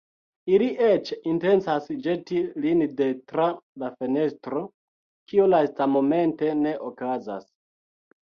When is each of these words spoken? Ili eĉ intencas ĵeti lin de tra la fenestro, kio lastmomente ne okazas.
Ili 0.51 0.67
eĉ 0.85 1.09
intencas 1.31 1.89
ĵeti 2.07 2.41
lin 2.63 2.81
de 3.01 3.09
tra 3.33 3.45
la 3.83 3.91
fenestro, 4.01 4.63
kio 5.33 5.47
lastmomente 5.57 6.51
ne 6.65 6.75
okazas. 6.91 7.47